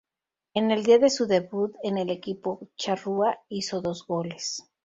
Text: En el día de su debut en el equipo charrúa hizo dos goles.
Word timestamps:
En 0.55 0.71
el 0.71 0.83
día 0.83 0.97
de 0.97 1.11
su 1.11 1.27
debut 1.27 1.75
en 1.83 1.99
el 1.99 2.09
equipo 2.09 2.67
charrúa 2.75 3.37
hizo 3.49 3.81
dos 3.83 4.03
goles. 4.07 4.65